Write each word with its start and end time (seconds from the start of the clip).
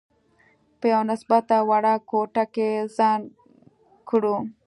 په 0.79 0.85
یوه 0.93 1.07
نسبتاً 1.09 1.57
وړه 1.69 1.93
کوټه 2.09 2.43
کې 2.53 2.69
ځای 2.97 3.19
کړو. 4.09 4.37